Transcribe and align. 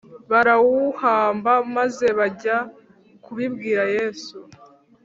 barawuhamba 0.31 1.53
maze 1.75 2.05
bajya 2.19 2.55
kubibwira 3.23 3.83
Yesu 3.95 4.37